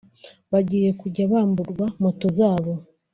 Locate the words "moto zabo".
2.03-2.73